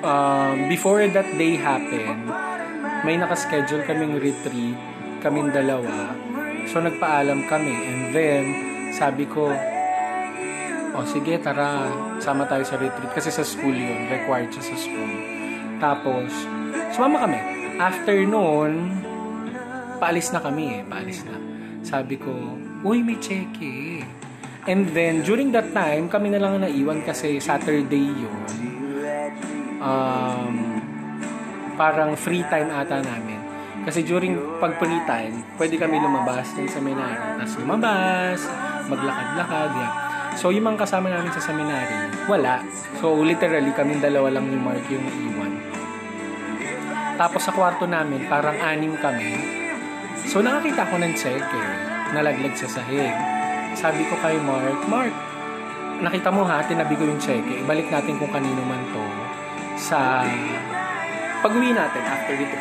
um, 0.03 0.67
before 0.67 1.07
that 1.07 1.29
day 1.39 1.55
happened, 1.55 2.27
may 3.07 3.15
nakaschedule 3.15 3.87
kaming 3.87 4.19
retreat, 4.19 4.75
kaming 5.23 5.55
dalawa. 5.55 6.11
So, 6.67 6.83
nagpaalam 6.83 7.47
kami. 7.47 7.71
And 7.71 8.01
then, 8.11 8.43
sabi 8.91 9.23
ko, 9.23 9.47
o 10.91 11.07
sige, 11.07 11.39
tara, 11.39 11.87
sama 12.19 12.43
tayo 12.43 12.67
sa 12.67 12.75
retreat. 12.75 13.15
Kasi 13.15 13.31
sa 13.31 13.47
school 13.47 13.71
yun, 13.71 14.11
required 14.11 14.51
siya 14.51 14.63
sa 14.67 14.75
school. 14.75 15.13
Tapos, 15.79 16.27
sumama 16.91 17.23
kami. 17.23 17.39
After 17.79 18.19
noon, 18.27 18.99
paalis 20.03 20.35
na 20.35 20.43
kami 20.43 20.79
eh, 20.79 20.81
paalis 20.83 21.23
na. 21.23 21.39
sabi 21.89 22.19
ko, 22.19 22.31
uy, 22.83 23.01
may 23.01 23.17
cheque. 23.17 24.03
And 24.69 24.85
then, 24.93 25.25
during 25.25 25.49
that 25.57 25.73
time, 25.73 26.13
kami 26.13 26.29
na 26.29 26.37
lang 26.37 26.61
naiwan 26.61 27.01
kasi 27.01 27.41
Saturday 27.41 28.05
yun. 28.05 28.45
Um, 29.81 30.77
parang 31.73 32.13
free 32.13 32.45
time 32.45 32.69
ata 32.69 33.01
namin. 33.01 33.41
Kasi 33.81 34.05
during 34.05 34.37
pag 34.61 34.77
free 34.77 35.01
time, 35.09 35.41
pwede 35.57 35.73
kami 35.73 35.97
lumabas 35.97 36.53
ng 36.53 36.69
seminary. 36.69 37.17
Tapos 37.41 37.57
lumabas, 37.57 38.45
maglakad-lakad, 38.85 39.71
yeah. 39.73 39.91
So, 40.37 40.53
yung 40.53 40.69
mga 40.69 40.85
kasama 40.85 41.09
namin 41.09 41.33
sa 41.33 41.41
seminary, 41.41 42.13
wala. 42.29 42.61
So, 43.01 43.17
literally, 43.17 43.73
kami 43.73 43.97
dalawa 43.97 44.37
lang 44.37 44.53
ni 44.53 44.57
Mark 44.61 44.85
yung 44.85 45.01
naiwan. 45.01 45.53
Tapos 47.17 47.41
sa 47.41 47.49
kwarto 47.49 47.89
namin, 47.89 48.29
parang 48.29 48.53
anim 48.61 48.93
kami. 49.01 49.33
So, 50.29 50.45
nakakita 50.45 50.85
ko 50.93 51.01
ng 51.01 51.13
cheque, 51.17 51.63
nalaglag 52.13 52.53
sa 52.53 52.69
sahig. 52.69 53.38
Sabi 53.79 54.03
ko 54.11 54.19
kay 54.19 54.35
Mark, 54.43 54.75
Mark, 54.91 55.15
nakita 56.03 56.27
mo 56.27 56.43
ha, 56.43 56.59
tinabi 56.67 56.99
ko 56.99 57.07
yung 57.07 57.15
cheque. 57.15 57.63
Ibalik 57.63 57.87
natin 57.87 58.19
kung 58.19 58.27
kanino 58.27 58.59
man 58.67 58.83
to 58.91 59.03
sa 59.79 60.27
pag-uwi 61.39 61.71
natin 61.71 62.03
after 62.03 62.35
ito. 62.35 62.59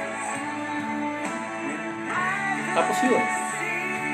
Tapos 2.70 2.96
yun, 3.02 3.24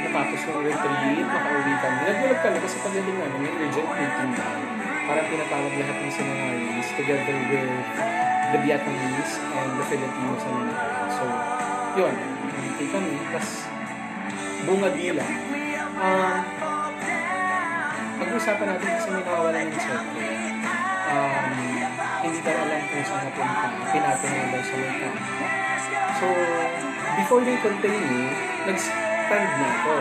natapos 0.09 0.41
ng 0.49 0.61
retreat, 0.65 1.27
makauwi 1.29 1.75
kami. 1.77 2.01
Nagulat 2.09 2.39
kami 2.41 2.59
kasi 2.65 2.77
pagdating 2.81 3.17
namin, 3.21 3.39
may 3.45 3.53
urgent 3.53 3.89
meeting 3.93 4.33
daw. 4.33 4.57
Parang 5.05 5.27
pinatawag 5.29 5.73
lahat 5.77 5.97
ng 6.01 6.09
seminaries 6.09 6.89
together 6.97 7.37
with 7.53 7.69
the 8.57 8.59
Vietnamese 8.65 9.35
and 9.53 9.71
the 9.77 9.85
Filipino 9.93 10.33
seminary. 10.41 10.89
So, 11.13 11.25
yun, 12.01 12.15
meeting 12.65 12.89
kami. 12.89 13.13
Tapos, 13.29 13.69
bunga 14.65 14.89
dila. 14.97 15.27
Um, 16.01 16.64
pag-usapan 18.35 18.67
natin 18.67 18.91
kasi 18.99 19.09
may 19.15 19.23
nawawala 19.23 19.59
ng 19.63 19.79
check. 19.79 20.07
Um, 21.07 21.47
hindi 22.27 22.39
daw 22.43 22.67
alam 22.67 22.83
kung 22.91 23.07
saan 23.07 23.31
napunta. 23.31 23.67
Pinapin 23.95 24.51
daw 24.51 24.59
sa 24.59 24.75
lupa. 24.75 25.09
So, 26.19 26.27
before 27.15 27.47
they 27.47 27.55
continue, 27.63 28.27
nag-stand 28.67 29.51
na 29.55 29.69
ako. 29.79 29.95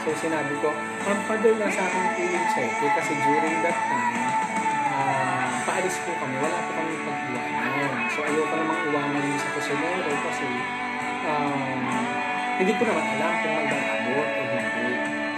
So, 0.00 0.08
sinabi 0.16 0.56
ko, 0.64 0.72
ang 1.04 1.20
padal 1.28 1.60
na 1.60 1.68
sa 1.68 1.84
akin 1.84 2.04
po 2.16 2.24
yung 2.24 2.46
cheque 2.56 2.88
kasi 2.88 3.12
during 3.20 3.56
that 3.60 3.76
time, 3.76 4.16
uh, 4.88 5.44
paalis 5.68 6.00
po 6.08 6.16
kami, 6.24 6.40
wala 6.40 6.56
po 6.64 6.70
kami 6.80 6.94
pag-iwanan. 7.04 8.08
So, 8.16 8.24
ayoko 8.24 8.54
namang 8.64 8.80
iwanan 8.88 9.28
yung 9.28 9.40
sa 9.44 9.48
kusinero 9.60 10.12
kasi 10.24 10.48
um, 11.28 11.60
hindi 12.64 12.72
ko 12.80 12.82
naman 12.88 13.04
alam 13.12 13.32
kung 13.44 13.54
mag-aabot 13.60 14.28
o 14.32 14.40
hindi. 14.56 14.88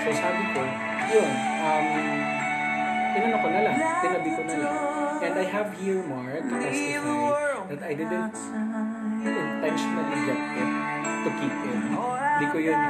So, 0.07 0.09
sabi 0.15 0.47
ko, 0.55 0.63
yun, 1.11 1.31
um, 1.63 1.87
tinanong 3.15 3.41
ko 3.41 3.49
na 3.49 3.61
lang, 3.63 3.77
tinabi 4.03 4.29
ko 4.35 4.43
na 4.45 4.57
lang. 4.61 4.77
And 5.17 5.35
I 5.39 5.47
have 5.49 5.71
here, 5.81 6.03
Mark, 6.05 6.45
to 6.45 6.55
testify 6.61 7.67
that 7.73 7.81
I 7.83 7.93
didn't 7.97 8.37
intentionally 9.27 10.19
get 10.29 10.41
it 10.41 10.71
to 11.25 11.31
keep 11.41 11.57
it. 11.57 11.81
Hindi 12.37 12.47
ko 12.53 12.59
yun 12.61 12.81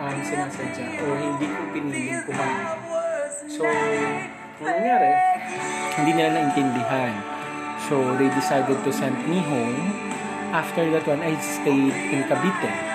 um, 0.00 0.18
sinasadya 0.20 0.86
o 0.98 1.04
hindi 1.14 1.46
ko 1.46 1.62
piniling 1.70 2.20
kumain. 2.26 2.58
So, 3.46 3.62
ano 3.64 4.74
nangyari? 4.74 5.10
Hindi 5.94 6.10
nila 6.16 6.30
naintindihan. 6.34 7.12
So, 7.86 8.16
they 8.16 8.32
decided 8.32 8.80
to 8.82 8.90
send 8.90 9.14
me 9.28 9.44
home. 9.44 9.94
After 10.54 10.86
that 10.94 11.04
one, 11.06 11.22
I 11.22 11.34
stayed 11.42 11.94
in 12.14 12.24
Cavite. 12.30 12.93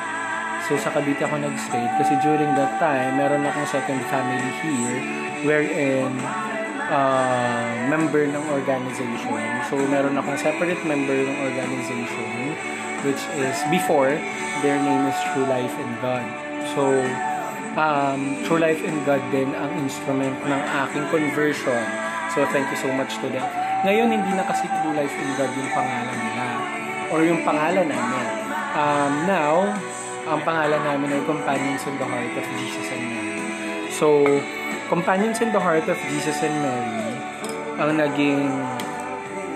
So, 0.69 0.77
sa 0.77 0.93
Cavite 0.93 1.25
ako 1.25 1.41
nag-stay 1.41 1.81
kasi 1.97 2.13
during 2.21 2.53
that 2.53 2.77
time, 2.77 3.17
meron 3.17 3.41
akong 3.41 3.65
second 3.65 4.05
family 4.13 4.53
here 4.61 5.01
wherein 5.41 6.13
uh, 6.93 7.89
member 7.89 8.29
ng 8.29 8.43
organization. 8.53 9.41
So, 9.65 9.81
meron 9.89 10.13
akong 10.21 10.37
separate 10.37 10.77
member 10.85 11.17
ng 11.17 11.37
organization 11.41 12.53
which 13.01 13.21
is 13.39 13.57
before, 13.71 14.11
their 14.61 14.77
name 14.77 15.07
is 15.07 15.17
True 15.31 15.47
Life 15.47 15.71
in 15.71 15.91
God. 16.03 16.25
So, 16.75 16.83
um, 17.79 18.43
True 18.43 18.59
Life 18.59 18.83
in 18.83 18.93
God 19.07 19.23
din 19.31 19.55
ang 19.55 19.71
instrument 19.79 20.35
ng 20.43 20.61
aking 20.85 21.05
conversion. 21.09 21.83
So, 22.35 22.45
thank 22.51 22.67
you 22.69 22.77
so 22.77 22.91
much 22.93 23.17
to 23.23 23.27
them. 23.31 23.45
Ngayon, 23.87 24.11
hindi 24.11 24.31
na 24.35 24.43
kasi 24.43 24.67
True 24.67 24.93
Life 24.93 25.15
in 25.15 25.29
God 25.33 25.51
yung 25.55 25.71
pangalan 25.71 26.17
nila 26.19 26.45
or 27.09 27.19
yung 27.25 27.41
pangalan 27.41 27.87
namin. 27.87 28.27
Um, 28.75 29.13
now, 29.25 29.73
ang 30.29 30.41
pangalan 30.45 30.81
namin 30.85 31.17
ay 31.17 31.21
Companions 31.25 31.81
in 31.89 31.97
the 31.97 32.05
Heart 32.05 32.33
of 32.37 32.45
Jesus 32.61 32.87
and 32.93 33.03
Mary. 33.09 33.41
So, 33.89 34.07
Companions 34.85 35.41
in 35.41 35.49
the 35.49 35.61
Heart 35.61 35.89
of 35.89 35.97
Jesus 36.13 36.37
and 36.45 36.53
Mary 36.61 37.17
ang 37.81 37.97
naging 37.97 38.45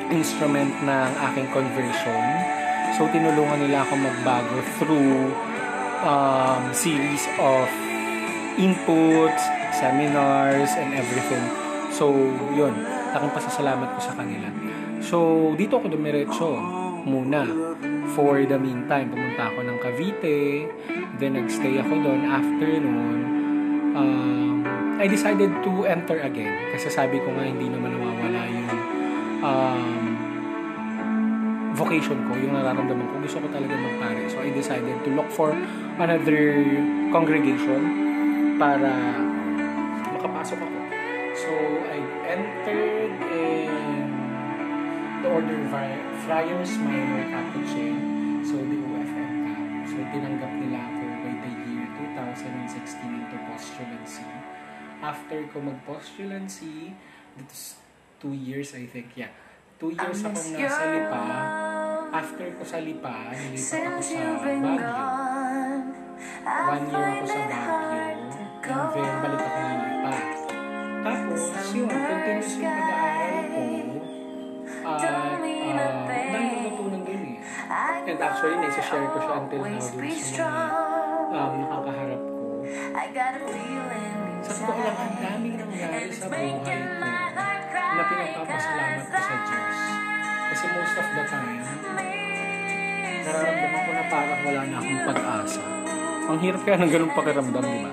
instrument 0.10 0.74
ng 0.82 1.10
aking 1.30 1.48
conversion. 1.54 2.24
So, 2.98 3.06
tinulungan 3.14 3.70
nila 3.70 3.86
ako 3.86 3.94
magbago 4.02 4.58
through 4.82 5.34
um, 6.02 6.62
series 6.74 7.22
of 7.38 7.70
inputs, 8.58 9.42
seminars, 9.78 10.74
and 10.74 10.98
everything. 10.98 11.46
So, 11.94 12.10
yun. 12.58 12.74
Aking 13.14 13.34
pasasalamat 13.34 13.94
ko 13.98 14.00
sa 14.02 14.14
kanila. 14.18 14.50
So, 15.06 15.18
dito 15.54 15.78
ako 15.78 15.94
dumiretso 15.94 16.82
muna. 17.04 17.44
For 18.14 18.44
the 18.44 18.60
meantime, 18.60 19.10
pumunta 19.10 19.50
ako 19.50 19.60
ng 19.66 19.78
Cavite. 19.80 20.70
Then, 21.18 21.40
nagstay 21.40 21.80
ako 21.82 21.94
doon. 22.04 22.22
After 22.28 22.68
noon, 22.68 23.18
um, 23.96 24.56
I 25.00 25.06
decided 25.10 25.52
to 25.64 25.72
enter 25.88 26.22
again. 26.22 26.54
Kasi 26.72 26.88
sabi 26.94 27.20
ko 27.20 27.30
nga, 27.34 27.44
hindi 27.44 27.68
naman 27.68 27.98
nawawala 27.98 28.42
yung 28.50 28.70
um, 29.42 29.86
vocation 31.74 32.18
ko, 32.30 32.38
yung 32.38 32.54
nararamdaman 32.54 33.06
ko. 33.10 33.16
Gusto 33.26 33.38
ko 33.44 33.48
talaga 33.50 33.74
magpare. 33.74 34.30
So, 34.30 34.40
I 34.40 34.54
decided 34.54 34.98
to 35.04 35.10
look 35.16 35.30
for 35.34 35.52
another 35.98 36.62
congregation 37.10 37.82
para 38.62 38.94
Friars 46.34 46.82
Minor 46.82 47.30
Capuchin. 47.30 48.42
So, 48.42 48.58
the 48.58 48.78
OFM 48.82 49.34
Cap. 49.46 49.86
So, 49.86 49.98
tinanggap 50.02 50.54
nila 50.66 50.82
ako 50.82 51.06
by 51.22 51.34
the 51.46 51.52
year 51.62 51.86
2016 51.94 53.22
into 53.22 53.38
postulancy. 53.46 54.26
After 54.98 55.46
ko 55.54 55.62
mag-postulancy, 55.62 56.98
dito 57.38 57.54
two 58.18 58.34
years, 58.34 58.74
I 58.74 58.90
think, 58.90 59.14
yeah. 59.14 59.30
Two 59.78 59.94
years 59.94 60.26
akong 60.26 60.58
nasa 60.58 60.84
Lipa. 60.90 61.22
After 62.10 62.50
ko 62.58 62.64
sa 62.66 62.82
Lipa, 62.82 63.30
nilipat 63.38 63.82
ako 63.94 64.02
sa 64.02 64.22
Baguio. 64.42 64.90
One 66.50 66.86
year 66.90 67.08
ako 67.14 67.26
sa 67.30 67.42
Baguio. 67.46 68.02
And 68.10 68.90
then, 68.90 69.16
balik 69.22 69.38
ako 69.38 69.60
ng 69.62 69.82
Lipa. 69.86 70.14
Tapos, 70.98 71.42
yun, 71.78 71.86
continuous 71.94 72.52
yung 72.58 72.74
pag-aaral 72.74 73.46
ko. 73.54 73.62
Uh, 74.82 75.33
And 78.04 78.20
actually, 78.20 78.56
naisa-share 78.60 79.08
ko 79.10 79.18
siya 79.18 79.34
until 79.42 79.62
now 79.66 79.82
dun 79.82 80.14
sa 80.22 80.46
mga 80.46 80.78
um, 81.34 81.54
nakakaharap 81.58 82.22
ko. 82.22 82.38
Sa 84.44 84.52
totoo 84.60 84.82
lang, 84.84 84.98
ang 85.00 85.16
daming 85.18 85.56
nangyari 85.58 86.10
sa 86.14 86.26
buhay 86.30 86.52
ko 86.54 86.72
na 87.74 88.04
pinagpapasalamat 88.10 89.06
ko 89.08 89.20
sa 89.20 89.36
Diyos. 89.48 89.78
Kasi 90.54 90.64
most 90.70 90.96
of 91.00 91.08
the 91.08 91.24
time, 91.26 91.62
nararamdaman 93.24 93.82
ko 93.82 93.92
na 93.96 94.04
parang 94.12 94.42
wala 94.46 94.62
na 94.68 94.76
akong 94.78 95.02
pag-asa. 95.10 95.64
Ang 96.24 96.40
hirap 96.40 96.62
kaya 96.68 96.78
ng 96.78 96.92
ganung 96.92 97.14
pakiramdam, 97.16 97.64
di 97.64 97.80
ba? 97.82 97.92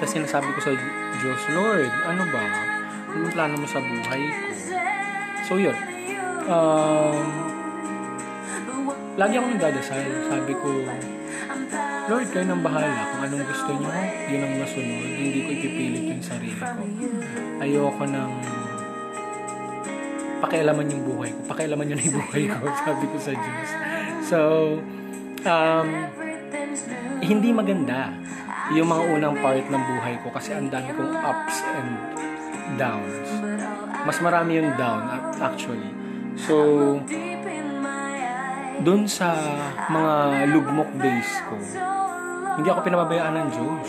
Tapos 0.00 0.12
sinasabi 0.16 0.48
ko 0.56 0.60
sa 0.64 0.72
Diyos, 1.20 1.40
Lord, 1.52 1.92
ano 2.08 2.22
ba? 2.32 2.44
Anong 3.12 3.32
plano 3.36 3.54
mo 3.60 3.66
sa 3.68 3.84
buhay 3.84 4.22
ko? 4.32 4.44
So, 5.44 5.60
yun. 5.60 5.76
Um, 6.48 7.49
lagi 9.20 9.36
akong 9.36 9.52
nagdadasal. 9.52 10.00
Sabi 10.32 10.52
ko, 10.56 10.68
Lord, 12.08 12.28
kayo 12.32 12.44
nang 12.48 12.64
bahala. 12.64 12.88
Kung 13.12 13.22
anong 13.28 13.44
gusto 13.44 13.70
niyo, 13.76 13.92
yun 14.32 14.40
ang 14.48 14.54
masunod. 14.64 15.04
Hindi 15.04 15.38
ko 15.44 15.48
ipipilit 15.60 16.04
yung 16.08 16.24
sarili 16.24 16.56
ko. 16.56 16.82
Ayoko 17.60 18.04
nang 18.08 18.32
pakialaman 20.40 20.88
yung 20.88 21.04
buhay 21.04 21.30
ko. 21.36 21.40
Pakialaman 21.52 21.84
nyo 21.84 21.94
na 22.00 22.04
yung 22.08 22.16
buhay 22.16 22.44
ko, 22.48 22.64
sabi 22.80 23.04
ko 23.12 23.16
sa 23.20 23.32
Diyos. 23.36 23.70
So, 24.24 24.38
um, 25.44 25.88
hindi 27.20 27.52
maganda 27.52 28.16
yung 28.72 28.88
mga 28.88 29.02
unang 29.20 29.36
part 29.44 29.66
ng 29.68 29.82
buhay 29.84 30.14
ko 30.24 30.32
kasi 30.32 30.56
ang 30.56 30.72
dami 30.72 30.96
kong 30.96 31.12
ups 31.12 31.56
and 31.76 31.90
downs. 32.80 33.28
Mas 34.08 34.16
marami 34.24 34.64
yung 34.64 34.72
down, 34.80 35.04
actually. 35.44 35.92
So, 36.40 36.96
dun 38.80 39.04
sa 39.04 39.36
mga 39.92 40.12
lugmok 40.56 40.90
days 40.96 41.30
ko, 41.44 41.54
hindi 42.56 42.68
ako 42.72 42.80
pinababayaan 42.80 43.34
ng 43.36 43.48
Diyos. 43.52 43.88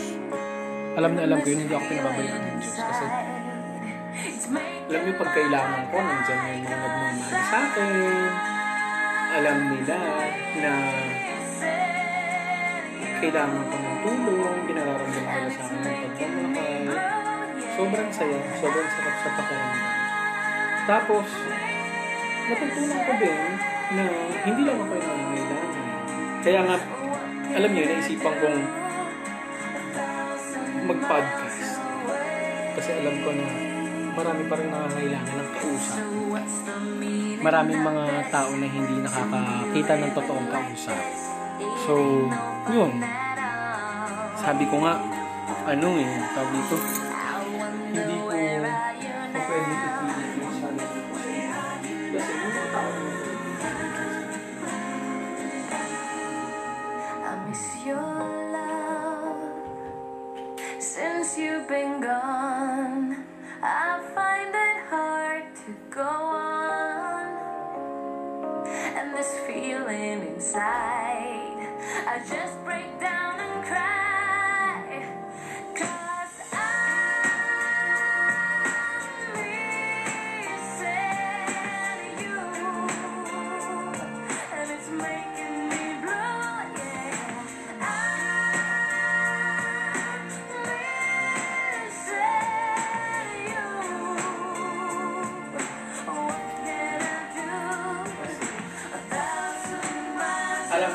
Alam 1.00 1.16
na 1.16 1.24
alam 1.24 1.38
ko 1.40 1.46
yun, 1.48 1.60
hindi 1.64 1.72
ako 1.72 1.84
pinababayaan 1.88 2.42
ng 2.44 2.56
Diyos. 2.60 2.76
Kasi, 2.76 3.04
alam 4.92 5.00
niyo, 5.08 5.14
pag 5.16 5.30
kailangan 5.32 5.82
ko, 5.88 5.96
nandyan 5.96 6.40
yung 6.44 6.60
mga 6.60 6.76
nagmamahal 6.76 7.42
sa 7.48 7.56
akin. 7.64 7.92
Alam 9.32 9.56
nila 9.72 9.98
na 10.60 10.72
kailangan 13.16 13.62
ko 13.64 13.76
ng 13.80 13.96
tulong, 14.04 14.56
ginararamdaman 14.68 15.32
nila 15.32 15.50
sa 15.56 15.62
akin 15.64 15.78
ng 15.80 15.96
pagmamahal. 16.20 16.86
Sobrang 17.72 18.10
saya, 18.12 18.38
sobrang 18.60 18.88
sarap 18.92 19.16
sa 19.16 19.28
pakiramdam. 19.40 19.92
Tapos, 20.84 21.26
natutunan 22.52 23.00
ko 23.08 23.12
din 23.16 23.71
na 23.92 24.04
hindi 24.42 24.62
lang 24.64 24.78
ako 24.80 24.92
yung 24.96 25.06
nangangailangan. 25.06 25.70
Kaya 26.42 26.60
nga, 26.66 26.76
alam 27.52 27.70
niyo, 27.70 27.84
naisipan 27.86 28.34
kong 28.40 28.60
mag-podcast. 30.88 31.60
Kasi 32.72 32.90
alam 33.04 33.16
ko 33.22 33.30
na 33.36 33.46
marami 34.12 34.42
pa 34.48 34.54
rin 34.58 34.68
nangangailangan 34.72 35.36
ng 35.36 35.50
kausap. 35.56 36.04
Maraming 37.42 37.80
mga 37.82 38.04
tao 38.30 38.50
na 38.54 38.66
hindi 38.70 38.94
nakakakita 39.02 39.92
ng 39.98 40.12
totoong 40.14 40.48
kausap. 40.48 41.02
So, 41.86 41.94
yun. 42.70 43.02
Sabi 44.38 44.64
ko 44.66 44.82
nga, 44.82 44.98
ano 45.62 45.88
eh, 45.98 46.10
tawag 46.34 46.50
dito, 46.50 46.76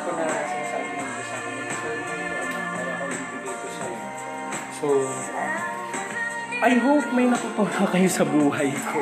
ko 0.07 0.15
na 0.15 0.25
sinasabi 0.47 0.87
ng 0.95 1.09
Diyos 1.11 1.27
sa 1.27 1.35
akin. 1.43 1.55
So, 1.67 1.87
kaya 2.71 2.91
ako 2.95 3.03
ibigay 3.11 3.55
ko 3.59 3.67
sa'yo. 3.67 3.99
So, 4.79 4.87
I 6.63 6.73
hope 6.79 7.07
may 7.11 7.27
natutunan 7.27 7.85
kayo 7.93 8.09
sa 8.09 8.23
buhay 8.23 8.71
ko. 8.71 8.99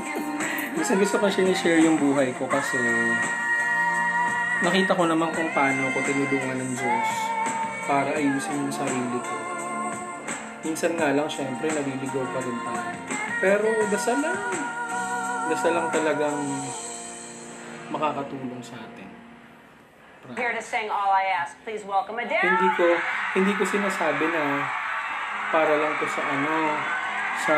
gusto 0.78 0.92
gusto 0.94 1.16
ko 1.18 1.26
sinishare 1.26 1.82
yung 1.82 1.98
buhay 1.98 2.30
ko 2.38 2.46
kasi 2.46 2.78
nakita 4.62 4.94
ko 4.94 5.04
naman 5.10 5.34
kung 5.34 5.50
paano 5.50 5.90
ko 5.90 5.98
tinulungan 6.06 6.62
ng 6.62 6.72
Diyos 6.78 7.10
para 7.90 8.14
ayusin 8.14 8.70
yung 8.70 8.72
sarili 8.72 9.18
ko. 9.18 9.34
Minsan 10.62 10.94
nga 10.94 11.10
lang, 11.10 11.26
syempre, 11.26 11.72
naliligaw 11.72 12.22
pa 12.30 12.38
rin 12.44 12.58
tayo. 12.62 12.92
Pero 13.40 13.66
dasal 13.88 14.20
lang. 14.20 14.38
Dasal 15.48 15.72
lang 15.74 15.88
talagang 15.90 16.38
makakatulong 17.90 18.62
sa 18.62 18.78
atin. 18.78 19.09
Here 20.36 20.52
to 20.52 20.62
sing 20.62 20.86
All 20.90 21.10
I 21.10 21.32
Ask. 21.34 21.58
Please 21.64 21.82
welcome 21.82 22.18
Adele. 22.18 22.38
hindi 22.38 22.68
ko 22.78 22.86
hindi 23.34 23.52
ko 23.56 23.62
sinasabi 23.64 24.30
na 24.30 24.62
para 25.50 25.74
lang 25.74 25.92
to 25.98 26.06
sa 26.06 26.22
ano 26.22 26.54
sa 27.40 27.56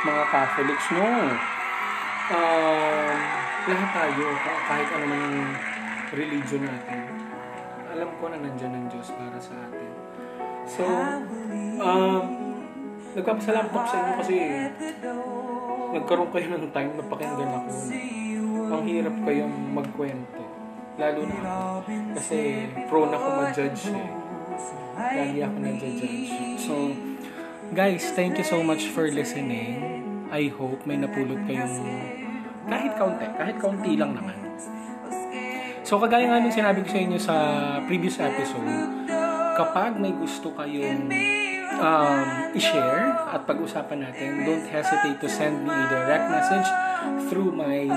mga 0.00 0.22
Catholics 0.30 0.86
no 0.94 1.04
um, 2.32 3.16
lahat 3.62 3.90
tayo 3.92 4.26
ka- 4.40 4.62
kahit 4.64 4.88
ano 4.94 5.04
man 5.04 5.20
yung 5.20 5.50
religion 6.12 6.62
natin 6.64 7.00
alam 7.92 8.08
ko 8.16 8.24
na 8.30 8.36
nandyan 8.40 8.72
ang 8.72 8.86
Diyos 8.88 9.12
para 9.12 9.36
sa 9.36 9.52
atin 9.52 9.90
so 10.64 10.84
um, 11.82 12.22
nagpapasalamat 13.12 13.68
ako 13.68 13.84
sa 13.84 13.96
inyo 13.98 14.14
kasi 14.22 14.36
nagkaroon 15.92 16.30
kayo 16.32 16.46
ng 16.48 16.72
time 16.72 16.92
na 16.96 17.04
pakinggan 17.04 17.50
ako 17.52 17.70
ang 18.72 18.82
hirap 18.88 19.16
kayong 19.26 19.56
magkwento 19.76 20.41
lalo 21.00 21.24
na 21.24 21.80
kasi 22.16 22.68
prone 22.88 23.12
ako 23.16 23.28
mag-judge 23.40 23.82
eh. 23.96 24.08
Lagi 24.92 25.38
ako 25.40 25.56
nag-judge 25.56 26.04
so 26.60 26.92
guys 27.72 28.04
thank 28.12 28.36
you 28.36 28.44
so 28.44 28.60
much 28.60 28.92
for 28.92 29.08
listening. 29.08 29.80
I 30.32 30.48
hope 30.52 30.84
may 30.84 31.00
napulot 31.00 31.40
kayong 31.48 31.80
kahit 32.68 32.92
kaunti 32.96 33.26
kahit 33.36 33.56
kaunti 33.56 33.92
lang 33.96 34.12
naman. 34.16 34.36
So 35.82 35.96
kagaya 36.00 36.28
nga 36.28 36.40
nung 36.40 36.54
sinabi 36.54 36.84
ko 36.84 36.88
sa 36.88 37.00
inyo 37.00 37.18
sa 37.20 37.36
previous 37.88 38.16
episode 38.20 38.72
kapag 39.56 39.96
may 40.00 40.12
gusto 40.16 40.52
kayong 40.56 41.08
um, 41.76 42.26
i-share 42.56 43.12
at 43.32 43.44
pag-usapan 43.44 44.08
natin 44.08 44.44
don't 44.44 44.68
hesitate 44.68 45.20
to 45.20 45.28
send 45.28 45.64
me 45.64 45.72
a 45.72 45.86
direct 45.88 46.26
message 46.32 46.68
through 47.28 47.52
my 47.52 47.88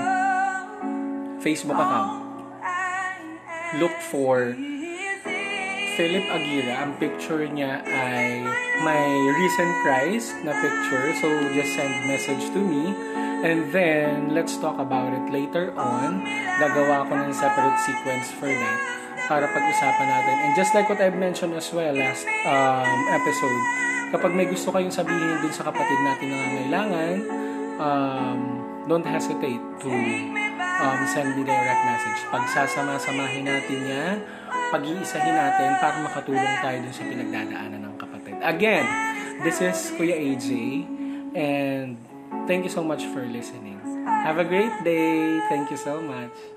Facebook 1.40 1.78
account 1.78 2.25
look 3.74 3.94
for 3.98 4.54
Philip 5.96 6.26
Aguila. 6.28 6.86
Ang 6.86 6.92
picture 7.00 7.42
niya 7.48 7.80
ay 7.88 8.44
my 8.84 9.02
recent 9.40 9.72
prize 9.82 10.30
na 10.44 10.52
picture. 10.60 11.10
So, 11.18 11.26
just 11.56 11.72
send 11.74 12.06
message 12.06 12.52
to 12.52 12.60
me. 12.60 12.92
And 13.42 13.72
then, 13.72 14.36
let's 14.36 14.56
talk 14.60 14.76
about 14.78 15.10
it 15.12 15.26
later 15.32 15.72
on. 15.74 16.22
Gagawa 16.60 17.08
ko 17.08 17.12
ng 17.16 17.32
separate 17.32 17.80
sequence 17.82 18.28
for 18.36 18.48
that 18.48 18.78
para 19.26 19.48
pag-usapan 19.50 20.06
natin. 20.06 20.34
And 20.46 20.52
just 20.54 20.76
like 20.76 20.86
what 20.86 21.02
I've 21.02 21.18
mentioned 21.18 21.56
as 21.56 21.72
well 21.74 21.96
last 21.96 22.28
um, 22.46 23.00
episode, 23.10 23.62
kapag 24.14 24.32
may 24.36 24.46
gusto 24.46 24.70
kayong 24.70 24.94
sabihin 24.94 25.42
din 25.42 25.52
sa 25.52 25.66
kapatid 25.66 25.98
natin 26.06 26.26
na 26.30 26.36
nangangailangan, 26.38 27.14
um, 27.82 28.38
don't 28.86 29.06
hesitate 29.06 29.60
to 29.82 29.90
um, 30.80 31.00
send 31.08 31.36
me 31.36 31.42
direct 31.44 31.82
message. 31.86 32.20
Pagsasama-samahin 32.28 33.44
natin 33.48 33.80
yan, 33.86 34.16
pag-iisahin 34.72 35.34
natin 35.34 35.76
para 35.80 35.96
makatulong 36.02 36.56
tayo 36.60 36.76
dun 36.82 36.94
sa 36.94 37.04
pinagdadaanan 37.04 37.80
ng 37.80 37.94
kapatid. 37.96 38.36
Again, 38.42 38.86
this 39.44 39.62
is 39.62 39.76
Kuya 39.94 40.16
AJ 40.16 40.48
and 41.36 41.96
thank 42.48 42.64
you 42.64 42.72
so 42.72 42.82
much 42.82 43.04
for 43.12 43.24
listening. 43.24 43.78
Have 44.26 44.42
a 44.42 44.46
great 44.46 44.74
day. 44.82 45.38
Thank 45.48 45.70
you 45.70 45.78
so 45.78 46.02
much. 46.02 46.55